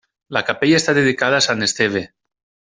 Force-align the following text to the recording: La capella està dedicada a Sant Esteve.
La 0.37 0.41
capella 0.47 0.79
està 0.81 0.95
dedicada 0.99 1.41
a 1.43 1.47
Sant 1.49 1.69
Esteve. 1.69 2.05